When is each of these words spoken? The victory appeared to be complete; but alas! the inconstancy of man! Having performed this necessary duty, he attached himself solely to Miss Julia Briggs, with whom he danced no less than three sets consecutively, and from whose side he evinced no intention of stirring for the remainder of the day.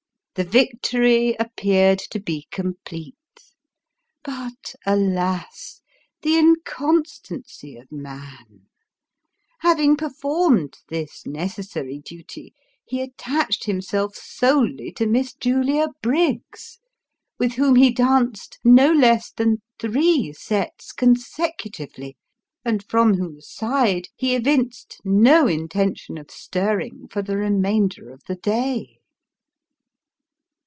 The 0.35 0.45
victory 0.45 1.35
appeared 1.41 1.99
to 2.09 2.17
be 2.17 2.47
complete; 2.51 3.17
but 4.23 4.73
alas! 4.85 5.81
the 6.21 6.37
inconstancy 6.37 7.75
of 7.75 7.91
man! 7.91 8.67
Having 9.59 9.97
performed 9.97 10.77
this 10.87 11.25
necessary 11.27 11.99
duty, 11.99 12.53
he 12.85 13.01
attached 13.01 13.65
himself 13.65 14.15
solely 14.15 14.93
to 14.93 15.05
Miss 15.05 15.33
Julia 15.33 15.89
Briggs, 16.01 16.79
with 17.37 17.55
whom 17.55 17.75
he 17.75 17.91
danced 17.91 18.57
no 18.63 18.89
less 18.89 19.31
than 19.31 19.61
three 19.79 20.31
sets 20.31 20.93
consecutively, 20.93 22.15
and 22.63 22.85
from 22.87 23.15
whose 23.15 23.49
side 23.53 24.07
he 24.15 24.33
evinced 24.33 25.01
no 25.03 25.45
intention 25.47 26.17
of 26.17 26.31
stirring 26.31 27.09
for 27.09 27.21
the 27.21 27.35
remainder 27.35 28.09
of 28.11 28.21
the 28.29 28.35
day. 28.37 28.99